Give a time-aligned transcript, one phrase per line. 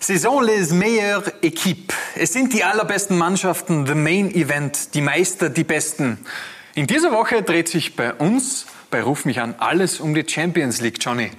[0.00, 1.92] Saison les meilleures équipes.
[2.14, 6.18] Es sind die allerbesten Mannschaften, the main event, die Meister, die Besten.
[6.74, 10.80] In dieser Woche dreht sich bei uns, bei Ruf mich an, alles um die Champions
[10.80, 11.30] League, Johnny.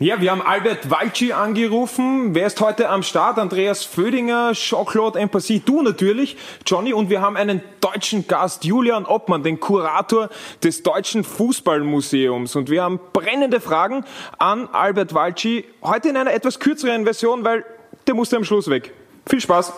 [0.00, 2.34] Ja, wir haben Albert Walci angerufen.
[2.34, 3.38] Wer ist heute am Start?
[3.38, 6.92] Andreas Födinger, Jean-Claude Empassy, du natürlich, Johnny.
[6.92, 10.28] Und wir haben einen deutschen Gast, Julian Oppmann, den Kurator
[10.62, 12.54] des Deutschen Fußballmuseums.
[12.54, 14.04] Und wir haben brennende Fragen
[14.38, 15.64] an Albert Walci.
[15.82, 17.64] Heute in einer etwas kürzeren Version, weil
[18.08, 18.92] der musste am Schluss weg.
[19.28, 19.72] Viel Spaß.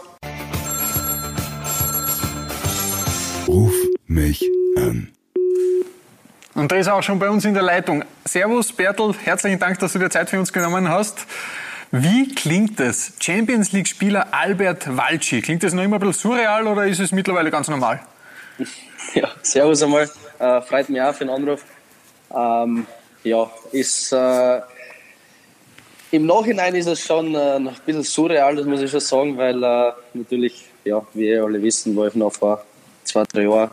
[3.48, 3.74] Ruf
[4.06, 5.12] mich an.
[6.54, 8.04] Und der ist auch schon bei uns in der Leitung.
[8.24, 11.26] Servus Bertel, herzlichen Dank, dass du dir Zeit für uns genommen hast.
[11.90, 13.14] Wie klingt es?
[13.18, 15.42] Champions League-Spieler Albert Walci.
[15.42, 18.00] Klingt das noch immer ein bisschen surreal oder ist es mittlerweile ganz normal?
[19.14, 20.08] Ja, servus einmal.
[20.38, 21.64] Äh, freut mich auch für den Anruf.
[22.32, 22.86] Ähm,
[23.24, 24.60] ja, ist äh,
[26.10, 29.62] im Nachhinein ist es schon äh, ein bisschen surreal, das muss ich schon sagen, weil
[29.62, 32.64] äh, natürlich, ja, wie ihr alle wissen, wo ich noch vor
[33.04, 33.70] zwei, drei Jahren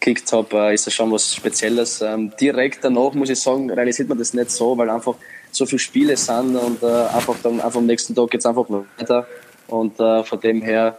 [0.00, 2.00] gekickt habe, äh, ist das schon was Spezielles.
[2.00, 5.14] Ähm, direkt danach muss ich sagen, realisiert man das nicht so, weil einfach
[5.50, 8.66] so viele Spiele sind und äh, einfach dann einfach am nächsten Tag geht es einfach
[8.68, 9.26] weiter.
[9.68, 10.98] Und äh, von dem her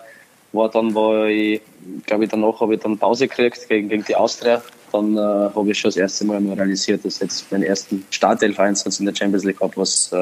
[0.51, 1.61] war dann, wo ich,
[2.05, 4.61] glaube ich, danach habe ich dann Pause gekriegt gegen, gegen die Austria.
[4.93, 8.99] Dann äh, habe ich schon das erste Mal mal realisiert, dass jetzt meinen ersten Startelf-Einsatz
[8.99, 10.15] in der Champions League habe, was äh,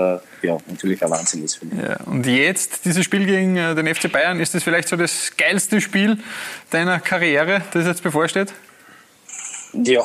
[0.47, 1.78] ja, natürlich ein Wahnsinn ist für mich.
[1.78, 5.33] Ja, und jetzt, dieses Spiel gegen äh, den FC Bayern, ist das vielleicht so das
[5.38, 6.17] geilste Spiel
[6.69, 8.53] deiner Karriere, das jetzt bevorsteht?
[9.73, 10.03] Ja,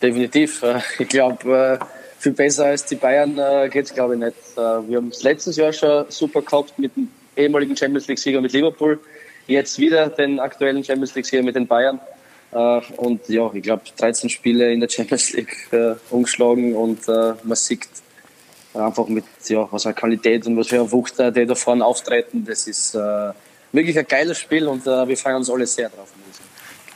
[0.00, 0.62] definitiv.
[0.62, 1.84] Äh, Ich glaube, äh,
[2.18, 4.34] viel besser als die Bayern äh, geht es, glaube ich, nicht.
[4.56, 9.00] Wir haben es letztes Jahr schon super gehabt mit dem ehemaligen Champions League-Sieger mit Liverpool.
[9.46, 12.00] Jetzt wieder den aktuellen Champions League-Sieger mit den Bayern.
[12.96, 15.68] Und ja, ich glaube, 13 Spiele in der Champions League
[16.10, 17.88] umgeschlagen und man sieht
[18.72, 22.44] einfach mit ja, was für Qualität und was für eine Wucht die da vorne auftreten.
[22.44, 22.94] Das ist
[23.72, 26.08] wirklich ein geiles Spiel und wir freuen uns alle sehr drauf.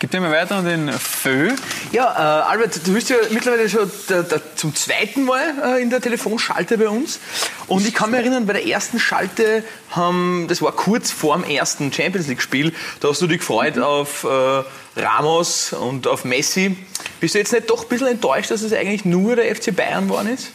[0.01, 1.51] Gib dir mal weiter an den Fö.
[1.91, 5.91] Ja, äh, Albert, du bist ja mittlerweile schon der, der, zum zweiten Mal äh, in
[5.91, 7.19] der Telefonschalte bei uns.
[7.67, 11.43] Und ich kann mich erinnern, bei der ersten Schalte, haben, das war kurz vor dem
[11.43, 13.83] ersten Champions League-Spiel, da hast du dich gefreut mhm.
[13.83, 16.77] auf äh, Ramos und auf Messi.
[17.19, 20.07] Bist du jetzt nicht doch ein bisschen enttäuscht, dass es eigentlich nur der FC Bayern
[20.07, 20.53] geworden ist?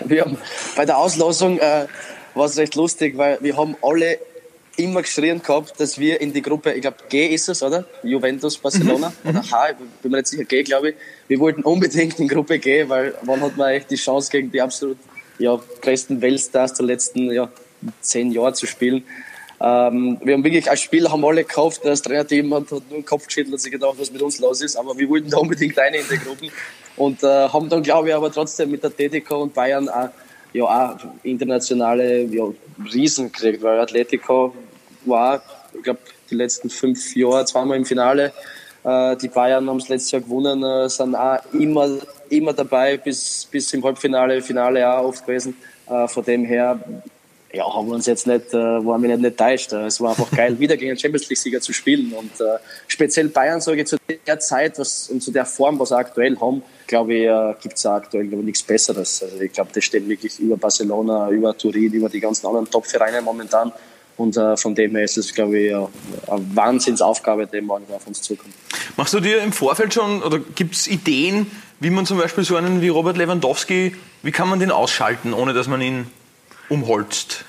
[0.04, 0.36] Wir haben
[0.76, 1.86] bei der Auslosung äh,
[2.34, 4.18] war es recht lustig, weil wir haben alle
[4.76, 7.84] immer geschrien gehabt, dass wir in die Gruppe, ich glaube G ist es, oder?
[8.02, 9.30] Juventus, Barcelona mhm.
[9.30, 10.96] oder H, ich bin mir nicht sicher, G glaube ich.
[11.28, 14.60] Wir wollten unbedingt in Gruppe G, weil wann hat man echt die Chance gegen die
[14.60, 14.98] absolut
[15.38, 17.50] ja, größten Weltstars der letzten ja,
[18.00, 19.04] zehn Jahre zu spielen.
[19.60, 23.04] Ähm, wir haben wirklich als Spieler haben alle gekauft, das Trainerteam hat, hat nur den
[23.04, 25.78] Kopf geschüttelt und sich gedacht, was mit uns los ist, aber wir wollten da unbedingt
[25.78, 26.50] eine in die Gruppen
[26.96, 30.10] und äh, haben dann glaube ich aber trotzdem mit der TTK und Bayern auch
[30.54, 32.44] ja auch internationale ja,
[32.92, 34.54] Riesen gekriegt, weil Atletico
[35.04, 35.42] war,
[35.76, 36.00] ich glaube,
[36.30, 38.32] die letzten fünf Jahre zweimal im Finale.
[38.84, 41.98] Äh, die Bayern haben es letztes Jahr gewonnen, äh, sind auch immer,
[42.30, 45.56] immer dabei, bis, bis im Halbfinale, Finale auch oft gewesen.
[45.88, 46.78] Äh, von dem her
[47.54, 49.72] ja, haben wir uns jetzt nicht, äh, waren wir nicht enttäuscht.
[49.72, 52.12] Äh, es war einfach geil, wieder gegen den Champions League-Sieger zu spielen.
[52.12, 55.90] Und äh, speziell Bayern, sage ich, zu der Zeit was, und zu der Form, was
[55.90, 59.22] sie aktuell haben, glaube ich, äh, gibt es aktuell glaube ich, nichts Besseres.
[59.22, 63.22] Also ich glaube, das steht wirklich über Barcelona, über Turin, über die ganzen anderen Top-Vereine
[63.22, 63.72] momentan.
[64.16, 65.90] Und äh, von dem her ist es, glaube ich, eine
[66.54, 68.54] Wahnsinnsaufgabe, die morgen auf uns zukommt.
[68.96, 71.50] Machst du dir im Vorfeld schon, oder gibt es Ideen,
[71.80, 75.52] wie man zum Beispiel so einen wie Robert Lewandowski, wie kann man den ausschalten, ohne
[75.52, 76.06] dass man ihn
[76.68, 77.44] umholzt?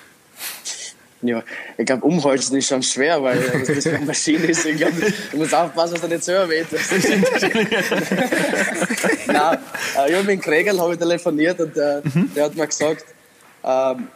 [1.21, 1.43] Ja,
[1.77, 4.65] ich glaube, umholzen ist schon schwer, weil das eine Maschine ist.
[4.65, 4.93] Ich glaube,
[5.31, 6.67] du musst aufpassen, dass du nicht selber weht.
[9.27, 9.57] Nein,
[9.97, 12.31] äh, ich habe mit Kregel habe telefoniert und der, mhm.
[12.35, 13.05] der hat mir gesagt,
[13.63, 14.07] ähm,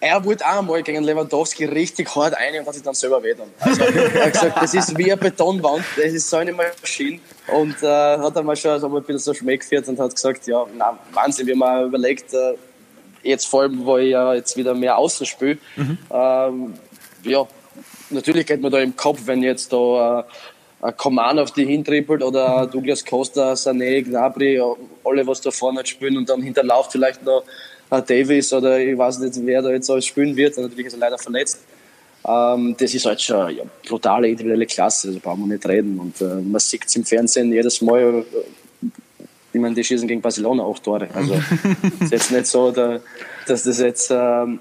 [0.00, 3.34] er wollte auch einmal gegen Lewandowski richtig hart ein und hat sich dann selber weh
[3.60, 7.20] Also, er hat gesagt, das ist wie eine Betonwand, das ist so eine Maschine.
[7.48, 10.64] Und äh, hat einmal schon so ein bisschen so Schmeck geführt und hat gesagt, ja,
[10.76, 12.54] na, Wahnsinn, wie man überlegt, äh,
[13.22, 15.98] jetzt vor allem, wo ich ja jetzt wieder mehr außen spiele, mhm.
[16.12, 16.74] ähm,
[17.24, 17.46] ja,
[18.10, 20.24] natürlich geht man da im Kopf, wenn jetzt da äh,
[20.82, 22.70] ein Coman auf die hintrippelt oder mhm.
[22.70, 24.60] Douglas Costa, Sané, Gnabry,
[25.04, 27.44] alle was da vorne spielen und dann hinterlauft vielleicht noch
[27.90, 30.56] äh, Davis oder ich weiß nicht, wer da jetzt alles spielen wird.
[30.56, 31.60] Natürlich ist er leider verletzt.
[32.26, 35.98] Ähm, das ist halt schon ja, brutale individuelle Klasse, also brauchen wir nicht reden.
[35.98, 38.24] Und äh, man sieht es im Fernsehen jedes Mal,
[39.52, 41.08] ich meine, die schießen gegen Barcelona auch Tore.
[41.14, 44.60] Also es ist jetzt nicht so, dass das jetzt ähm,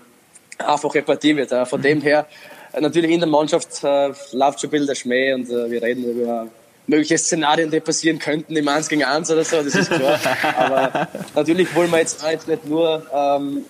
[0.57, 1.51] einfache Partie wird.
[1.51, 2.27] Äh, von dem her,
[2.73, 5.81] äh, natürlich in der Mannschaft äh, läuft schon ein bisschen der Schmäh und äh, wir
[5.81, 6.47] reden über
[6.87, 10.19] mögliche Szenarien, die passieren könnten im 1 gegen 1 oder so, das ist klar.
[10.57, 13.63] Aber natürlich wollen wir jetzt, jetzt nicht nur ähm,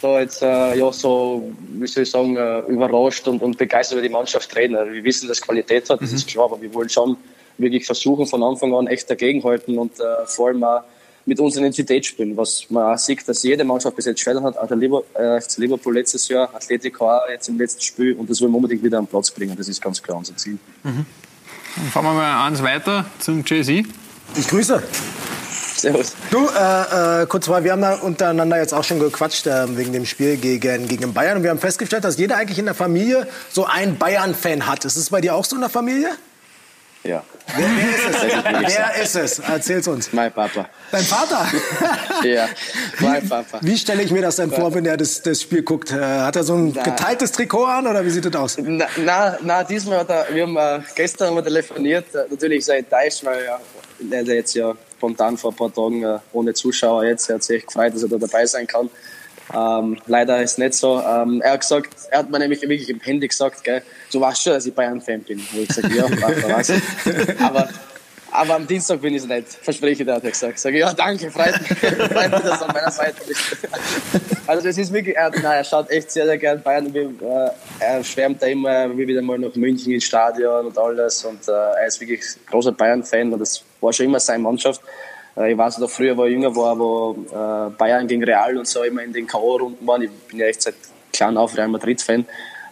[0.00, 4.06] da jetzt äh, ja so, wie soll ich sagen, äh, überrascht und, und begeistert über
[4.06, 4.76] die Mannschaft reden.
[4.92, 6.16] Wir wissen, dass Qualität hat, das Mhm.
[6.16, 7.16] ist klar, aber wir wollen schon
[7.58, 10.82] wirklich versuchen, von Anfang an echt dagegenhalten und äh, vor allem auch
[11.26, 14.58] mit unserer Identität spielen, was man auch sieht, dass jede Mannschaft bis jetzt schwer hat,
[14.58, 18.28] auch der Liber, äh, FC Liverpool letztes Jahr, Atletico auch jetzt im letzten Spiel und
[18.28, 20.58] das wollen wir unbedingt wieder am Platz bringen, das ist ganz klar unser Ziel.
[20.82, 23.86] Dann fahren wir mal eins weiter zum Jay-Z.
[24.36, 24.82] Ich grüße.
[25.76, 26.14] Servus.
[26.30, 29.92] Du, äh, äh, kurz mal, wir haben da untereinander jetzt auch schon gequatscht äh, wegen
[29.92, 33.26] dem Spiel gegen, gegen Bayern und wir haben festgestellt, dass jeder eigentlich in der Familie
[33.50, 34.84] so einen Bayern-Fan hat.
[34.84, 36.10] Ist es bei dir auch so in der Familie?
[37.04, 37.22] Ja,
[37.54, 38.74] Wer, ist es?
[38.76, 39.38] Wer ist es?
[39.38, 40.12] Erzähl's uns.
[40.12, 40.66] mein Papa.
[40.90, 41.46] Dein Vater?
[42.24, 42.48] Ja,
[43.00, 43.58] mein Papa.
[43.60, 45.90] Wie stelle ich mir das denn vor, wenn er das, das Spiel guckt?
[45.92, 46.82] Äh, Hat er so ein Na.
[46.82, 48.56] geteiltes Trikot an oder wie sieht das aus?
[48.62, 52.06] Na, na, na, diesmal hat er, wir haben äh, gestern haben wir telefoniert.
[52.14, 53.60] Äh, natürlich er enttäuscht, weil ja,
[54.10, 57.28] er jetzt ja spontan vor ein paar Tagen äh, ohne Zuschauer jetzt.
[57.28, 58.88] Er hat sich echt gefreut, dass er da dabei sein kann.
[59.52, 61.00] Ähm, leider ist nicht so.
[61.00, 63.82] Ähm, er hat gesagt, er hat mir nämlich wirklich im Handy gesagt, gell,
[64.12, 65.38] du weißt schon, dass ich Bayern-Fan bin.
[65.38, 67.40] Und ich gesagt, ja, ich.
[67.40, 67.68] Aber,
[68.30, 69.48] aber am Dienstag bin ich es nicht.
[69.48, 70.58] Verspreche ich dir, hat er gesagt.
[70.58, 73.56] Sag ich, ja, danke, freut mich, freut mich, dass du an meiner Seite bist.
[74.46, 76.94] Also das ist wirklich, er, nein, er schaut echt sehr, sehr gern Bayern.
[76.94, 77.50] Äh,
[77.80, 81.24] er schwärmt da immer wie wieder mal nach München ins Stadion und alles.
[81.24, 84.80] Und äh, er ist wirklich großer Bayern-Fan und das war schon immer seine Mannschaft.
[85.36, 88.66] Äh, ich weiß noch, früher, wo ich jünger war, wo äh, Bayern gegen Real und
[88.66, 90.02] so immer in den K.O.-Runden waren.
[90.02, 90.74] Ich bin ja echt seit
[91.12, 92.24] klein auf Real Madrid-Fan.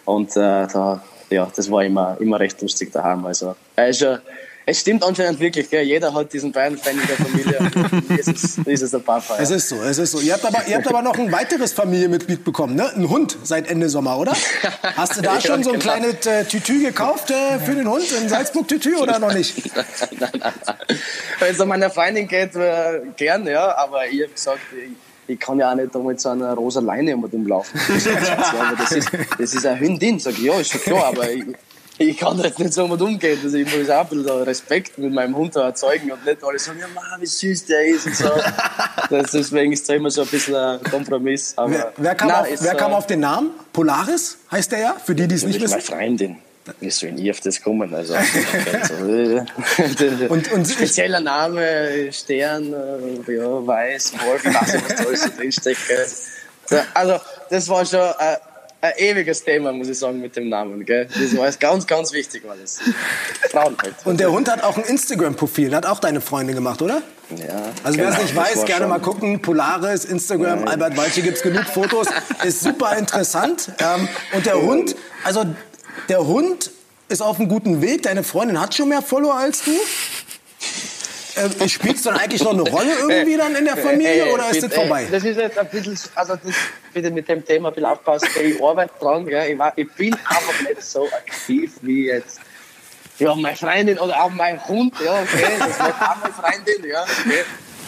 [0.05, 3.25] Und äh, da, ja, das war immer, immer recht lustig daheim.
[3.27, 4.21] Also, er ist ja,
[4.67, 5.83] es stimmt anscheinend wirklich, gell?
[5.85, 7.59] jeder hat diesen Bayern-Fan in der Familie.
[8.09, 9.37] Und ist es, ist es der Papa.
[9.39, 9.57] Es Ja.
[9.57, 10.21] ist so, es ist so.
[10.21, 12.91] Ihr habt aber, ihr habt aber noch ein weiteres Familienmitglied bekommen, ne?
[12.95, 14.33] Ein Hund seit Ende Sommer, oder?
[14.97, 15.93] Hast du da Ja, schon so ein genau.
[15.93, 18.05] kleines äh, Tütü gekauft äh, für den Hund?
[18.21, 19.75] Ein Salzburg-Tütü oder noch nicht?
[19.77, 19.85] nein,
[20.21, 20.99] nein, nein.
[21.39, 23.77] Wenn es um meine Freundin geht, äh, gern, ja.
[23.77, 24.93] Aber ich habe gesagt, ich,
[25.35, 27.81] ich kann ja auch nicht mit so einer rosa Leine um den laufen.
[28.79, 30.19] das ist, das ist eine Hündin.
[30.21, 31.45] Sag ich, ja, ist schon klar, aber ich,
[32.11, 33.39] ich kann da jetzt nicht so mit umgehen.
[33.43, 36.79] Also ich muss auch ein bisschen Respekt mit meinem Hund erzeugen und nicht alle sagen,
[36.81, 38.31] ja, Mann, wie süß der ist und so.
[39.11, 41.55] Das, deswegen ist es immer so ein bisschen ein Kompromiss.
[41.57, 43.51] Aber Wer, wer, kam, nein, auf, wer kam äh, auf den Namen?
[43.73, 45.71] Polaris heißt der ja, für die, die es nicht wissen.
[45.73, 46.37] meine Freundin.
[46.79, 47.93] Wie soll ich nie auf das kommen?
[47.93, 48.15] Also,
[48.83, 48.95] also
[50.29, 55.23] Und- und- spezieller Name, Stern, äh, ja, Weiß, Wolf, ich weiß nicht, was da alles
[55.23, 55.81] so drinsteckt.
[56.95, 57.17] Also,
[57.51, 58.37] das war schon ein,
[58.83, 60.85] ein ewiges Thema, muss ich sagen, mit dem Namen.
[60.85, 61.07] Gell?
[61.07, 62.81] Das war ganz, ganz wichtig, war das.
[63.51, 63.95] Frauen halt.
[64.05, 67.01] Und der Hund hat auch ein Instagram-Profil, hat auch deine Freundin gemacht, oder?
[67.31, 69.41] ja, Also wer es genau, nicht weiß, gerne schon- mal gucken.
[69.41, 72.09] Polaris, Instagram, Albert Walche gibt's genug Fotos.
[72.45, 73.71] Ist super interessant.
[73.79, 75.45] Ähm, und der Hund, also
[76.09, 76.71] der Hund
[77.09, 78.03] ist auf einem guten Weg.
[78.03, 79.71] Deine Freundin hat schon mehr Follower als du.
[81.37, 84.51] Ähm, Spielt es dann eigentlich noch eine Rolle irgendwie dann in der Familie Ey, oder
[84.51, 85.05] ist das vorbei?
[85.05, 86.55] ey, Das ist jetzt ein bisschen, also das,
[86.93, 88.29] bitte mit dem Thema ein bisschen aufpassen.
[88.43, 89.53] Ich arbeite dran, gell?
[89.53, 92.41] Ich, war, ich bin einfach nicht so aktiv wie jetzt.
[93.19, 97.03] Ja, meine Freundin oder auch mein Hund, ja, okay, das macht auch meine Freundin, ja,
[97.03, 97.45] okay.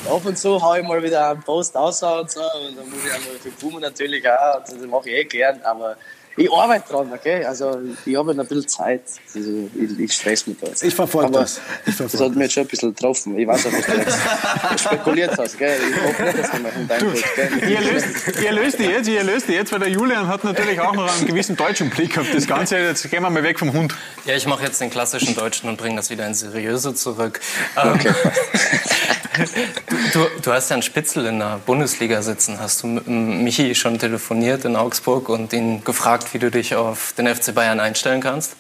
[0.08, 2.98] Ab und zu hau ich mal wieder einen Post aus und so, und dann muss
[3.04, 5.96] ich einmal für Puma natürlich auch, das mache ich eh gern, aber
[6.36, 9.02] ich arbeite dran, okay, also ich habe ein bisschen Zeit,
[9.34, 10.82] also ich, ich stress mich da jetzt.
[10.82, 11.60] Ich verfolge das.
[11.86, 13.38] Ich verfolge das hat mich jetzt schon ein bisschen getroffen.
[13.38, 15.58] Ich weiß auch, was du jetzt spekuliert hast.
[15.58, 15.76] Gell?
[15.90, 17.24] Ich hoffe nicht, dass du meinen Hund einholst.
[17.36, 17.70] Gell?
[17.70, 18.06] Ihr löst,
[18.42, 21.16] ihr löst die jetzt, ihr löst die jetzt, weil der Julian hat natürlich auch noch
[21.16, 22.78] einen gewissen deutschen Blick auf das Ganze.
[22.78, 23.94] Jetzt gehen wir mal weg vom Hund.
[24.24, 27.40] Ja, ich mache jetzt den klassischen Deutschen und bringe das wieder ins Seriöse zurück.
[27.76, 28.12] Ähm, Okay.
[30.12, 32.58] du, du hast ja einen Spitzel in der Bundesliga sitzen.
[32.60, 37.12] Hast du mit Michi schon telefoniert in Augsburg und ihn gefragt, wie du dich auf
[37.18, 38.56] den FC Bayern einstellen kannst?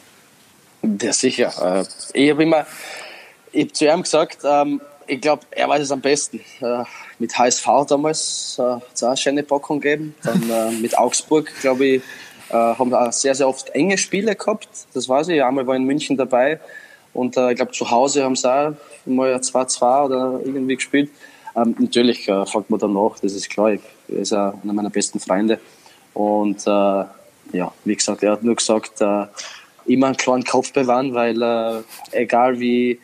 [1.00, 1.52] Ja, sicher.
[1.80, 2.66] Äh, Ich habe immer
[3.52, 6.40] ich hab zu ihm gesagt, ähm, ich glaube, er weiß es am besten.
[6.60, 6.84] Äh,
[7.18, 10.14] Mit HSV damals äh, hat es auch eine schöne Packung gegeben.
[10.22, 12.02] Dann mit Augsburg, glaube ich,
[12.50, 14.68] haben wir auch sehr, sehr oft enge Spiele gehabt.
[14.92, 15.42] Das weiß ich.
[15.42, 16.60] Einmal war ich in München dabei.
[17.12, 18.74] Und ich glaube, zu Hause haben sie auch
[19.06, 21.10] mal 2-2 oder irgendwie gespielt.
[21.56, 23.70] Ähm, natürlich fragt man danach, das ist klar.
[23.72, 23.78] Er
[24.08, 25.58] ist einer meiner besten Freunde.
[26.12, 26.64] Und
[27.52, 29.26] ja, wie gesagt, er hat nur gesagt, äh,
[29.86, 31.82] immer einen kleinen Kopf bewahren, weil äh,
[32.12, 32.98] egal wie,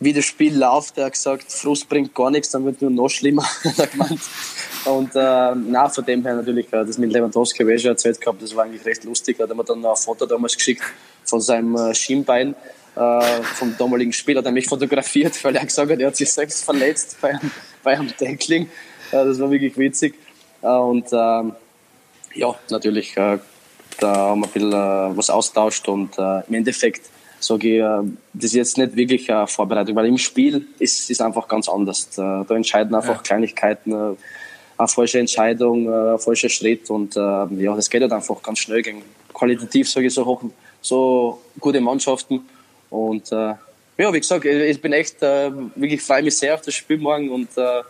[0.00, 3.08] wie das Spiel läuft, er hat gesagt, Frust bringt gar nichts, dann wird nur noch
[3.08, 3.44] schlimmer.
[3.64, 4.92] er.
[4.92, 8.20] Und äh, na, von dem her natürlich, äh, das mit Lewandowski habe ich schon erzählt
[8.20, 9.36] gehabt, das war eigentlich recht lustig.
[9.38, 10.82] Da hat mir dann noch ein Foto damals geschickt
[11.24, 12.54] von seinem äh, Schienbein
[12.96, 16.30] äh, vom damaligen Spiel, hat er mich fotografiert, weil er gesagt hat, er hat sich
[16.30, 17.50] selbst verletzt bei einem,
[17.82, 18.68] bei einem Tackling.
[19.10, 20.14] Das war wirklich witzig.
[20.62, 21.54] Äh, und ähm,
[22.34, 23.14] ja, natürlich,
[24.00, 27.08] da haben wir ein bisschen äh, was austauscht und äh, im Endeffekt
[27.40, 31.20] sage ich, äh, das ist jetzt nicht wirklich eine Vorbereitung, weil im Spiel ist es
[31.20, 32.08] einfach ganz anders.
[32.10, 33.92] Da, da entscheiden einfach Kleinigkeiten.
[33.92, 34.16] Äh,
[34.78, 38.58] eine falsche Entscheidung, äh, ein falscher Schritt und äh, ja, das geht halt einfach ganz
[38.58, 40.42] schnell gegen qualitativ sage ich so hoch,
[40.80, 42.46] so gute Mannschaften
[42.90, 43.54] und äh,
[43.98, 47.30] ja, wie gesagt, ich bin echt äh, wirklich freue mich sehr auf das Spiel morgen
[47.30, 47.82] und äh,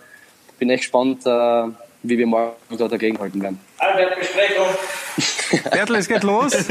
[0.59, 1.65] bin echt gespannt, äh,
[2.03, 3.61] wie wir morgen da dagegenhalten werden.
[3.79, 4.67] Albert, Besprechung.
[5.71, 6.53] Bertel, es geht los.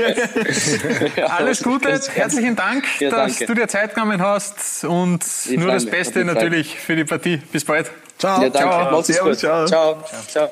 [1.28, 5.86] Alles Gute, herzlichen Dank, Ja, dass du dir Zeit genommen hast und Ich nur das
[5.86, 7.38] Beste natürlich für die Partie.
[7.38, 7.92] Bis bald.
[8.18, 8.42] Ciao.
[8.42, 8.52] Ja.
[8.52, 9.02] Ciao.
[9.02, 9.40] Servus, gut.
[9.40, 9.66] ciao.
[9.66, 10.04] ciao.
[10.28, 10.52] ciao.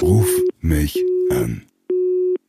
[0.00, 0.28] Ruf
[0.60, 0.98] mich
[1.30, 1.66] an.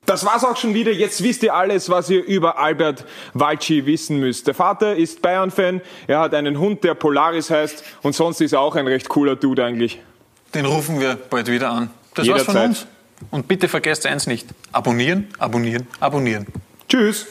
[0.06, 0.92] Das war's auch schon wieder.
[0.92, 4.48] Jetzt wisst ihr alles, was ihr über Albert Walci wissen müsst.
[4.48, 5.82] Der Vater ist Bayern-Fan.
[6.08, 7.84] Er hat einen Hund, der Polaris heißt.
[8.02, 10.02] Und sonst ist er auch ein recht cooler Dude eigentlich.
[10.53, 11.89] Den rufen wir bald wieder an.
[12.13, 12.69] Das war's von Jederzeit.
[12.69, 12.88] uns.
[13.31, 14.48] Und bitte vergesst eins nicht.
[14.72, 16.45] Abonnieren, abonnieren, abonnieren.
[16.89, 17.25] Tschüss.